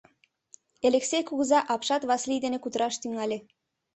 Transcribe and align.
Элексей 0.87 1.23
кугыза 1.25 1.59
апшат 1.73 2.01
Васлий 2.09 2.41
дене 2.45 2.57
кутыраш 2.61 2.95
тӱҥале: 3.01 3.37